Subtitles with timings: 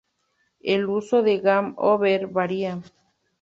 [0.63, 2.81] El uso de "Game Over" varía.